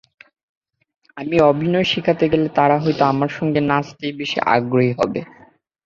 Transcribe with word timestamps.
আমি 1.17 1.35
অভিনয় 1.49 1.87
শেখাতে 1.91 2.25
গেলে 2.31 2.47
তারা 2.57 2.75
হয়তো 2.83 3.03
আমার 3.05 3.29
সঙ্গে 3.37 3.59
নাচতেই 3.69 4.13
বেশি 4.19 4.37
আগ্রহী 4.53 4.91
হবে। 4.99 5.19